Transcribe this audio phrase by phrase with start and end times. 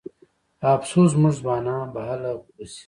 [0.73, 2.79] افسوس زموږ ځوانان به هله پوه شي.